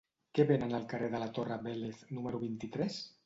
[0.37, 3.01] Què venen al carrer de la Torre Vélez número vint-i-tres?